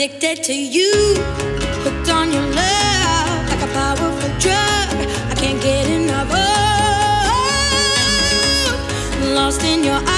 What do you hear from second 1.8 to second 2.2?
Hooked